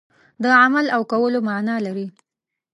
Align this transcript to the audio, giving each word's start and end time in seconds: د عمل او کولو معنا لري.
د 0.43 0.45
عمل 0.61 0.85
او 0.95 1.01
کولو 1.11 1.39
معنا 1.47 1.75
لري. 1.85 2.07